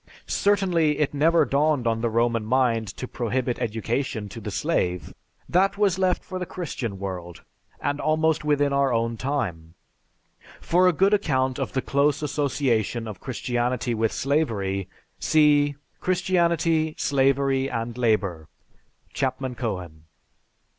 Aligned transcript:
Certainly, 0.25 0.97
it 0.97 1.13
never 1.13 1.45
dawned 1.45 1.85
on 1.85 2.01
the 2.01 2.09
Roman 2.09 2.43
mind 2.43 2.87
to 2.97 3.07
prohibit 3.07 3.59
education 3.59 4.29
to 4.29 4.41
the 4.41 4.49
slave. 4.49 5.13
That 5.47 5.77
was 5.77 5.99
left 5.99 6.23
for 6.25 6.39
the 6.39 6.47
Christian 6.47 6.97
world, 6.97 7.43
and 7.79 8.01
almost 8.01 8.43
within 8.43 8.73
our 8.73 8.91
own 8.91 9.15
time." 9.15 9.75
(For 10.59 10.87
a 10.87 10.91
good 10.91 11.13
account 11.13 11.59
of 11.59 11.73
the 11.73 11.83
close 11.83 12.23
association 12.23 13.07
of 13.07 13.19
Christianity 13.19 13.93
with 13.93 14.11
slavery 14.11 14.89
see, 15.19 15.75
"_Christianity, 16.01 16.99
Slavery, 16.99 17.69
and 17.69 17.95
Labor," 17.95 18.47
Chapman 19.13 19.53
Cohen. 19.53 20.05